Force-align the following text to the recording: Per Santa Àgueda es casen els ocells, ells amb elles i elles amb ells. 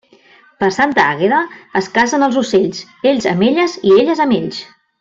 Per 0.61 0.69
Santa 0.77 1.03
Àgueda 1.09 1.41
es 1.81 1.89
casen 1.99 2.25
els 2.29 2.39
ocells, 2.43 2.81
ells 3.13 3.29
amb 3.35 3.49
elles 3.51 3.77
i 3.91 3.93
elles 4.01 4.25
amb 4.27 4.39
ells. 4.43 4.65